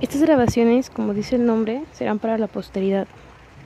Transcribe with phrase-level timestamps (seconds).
[0.00, 3.06] Estas grabaciones, como dice el nombre, serán para la posteridad.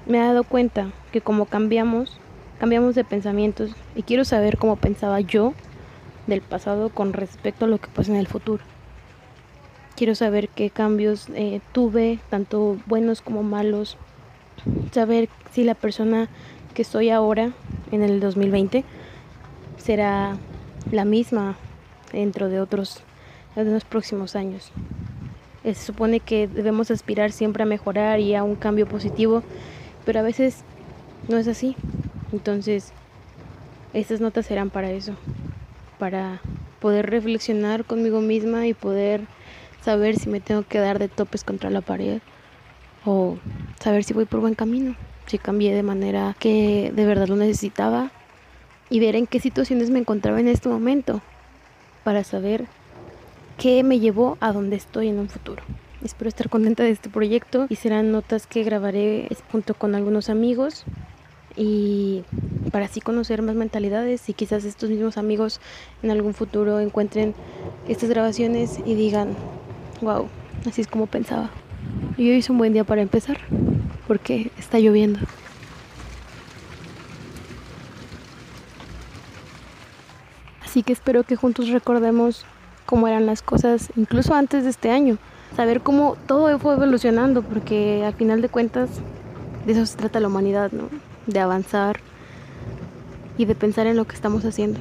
[0.06, 2.18] Me he dado cuenta que como cambiamos,
[2.58, 5.54] cambiamos de pensamientos y quiero saber cómo pensaba yo
[6.26, 8.64] del pasado con respecto a lo que pasa en el futuro.
[9.94, 13.96] Quiero saber qué cambios eh, tuve, tanto buenos como malos.
[14.90, 16.28] Saber si la persona
[16.74, 17.52] que soy ahora,
[17.92, 18.82] en el 2020,
[19.76, 20.36] será
[20.90, 21.54] la misma
[22.12, 23.04] dentro de otros
[23.54, 24.72] de los próximos años.
[25.64, 29.42] Eh, se supone que debemos aspirar siempre a mejorar y a un cambio positivo,
[30.04, 30.62] pero a veces
[31.28, 31.74] no es así.
[32.32, 32.92] Entonces,
[33.94, 35.14] estas notas serán para eso,
[35.98, 36.40] para
[36.80, 39.22] poder reflexionar conmigo misma y poder
[39.82, 42.20] saber si me tengo que dar de topes contra la pared
[43.04, 43.38] o
[43.80, 48.10] saber si voy por buen camino, si cambié de manera que de verdad lo necesitaba
[48.90, 51.22] y ver en qué situaciones me encontraba en este momento
[52.02, 52.66] para saber
[53.58, 55.62] que me llevó a donde estoy en un futuro.
[56.02, 60.84] Espero estar contenta de este proyecto y serán notas que grabaré junto con algunos amigos
[61.56, 62.24] y
[62.72, 65.60] para así conocer más mentalidades y quizás estos mismos amigos
[66.02, 67.34] en algún futuro encuentren
[67.88, 69.34] estas grabaciones y digan,
[70.02, 70.28] wow,
[70.66, 71.50] así es como pensaba.
[72.16, 73.38] Y hoy es un buen día para empezar
[74.06, 75.20] porque está lloviendo.
[80.62, 82.44] Así que espero que juntos recordemos
[82.86, 85.18] cómo eran las cosas incluso antes de este año.
[85.56, 88.90] Saber cómo todo fue evolucionando, porque al final de cuentas
[89.66, 90.88] de eso se trata la humanidad, ¿no?
[91.26, 92.00] De avanzar
[93.38, 94.80] y de pensar en lo que estamos haciendo.